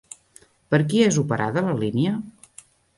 [0.75, 2.19] Per qui és operada la línia?